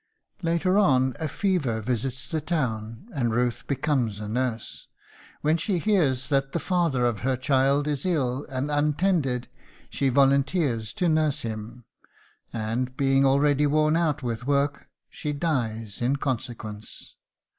Later 0.41 0.79
on, 0.79 1.13
a 1.19 1.27
fever 1.27 1.79
visits 1.79 2.27
the 2.27 2.41
town, 2.41 3.07
and 3.13 3.31
Ruth 3.35 3.67
becomes 3.67 4.19
a 4.19 4.27
nurse. 4.27 4.87
When 5.41 5.57
she 5.57 5.77
hears 5.77 6.29
that 6.29 6.53
the 6.53 6.59
father 6.59 7.05
of 7.05 7.19
her 7.19 7.37
child 7.37 7.87
is 7.87 8.03
ill 8.03 8.43
and 8.49 8.71
untended 8.71 9.47
she 9.91 10.09
volunteers 10.09 10.91
to 10.93 11.07
nurse 11.07 11.41
him, 11.41 11.85
and, 12.51 12.97
being 12.97 13.27
already 13.27 13.67
worn 13.67 13.95
out 13.95 14.23
with 14.23 14.47
work, 14.47 14.89
she 15.07 15.33
dies 15.33 16.01
in 16.01 16.15
consequence. 16.15 17.13